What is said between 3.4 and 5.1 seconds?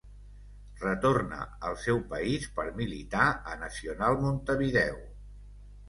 a Nacional Montevideo.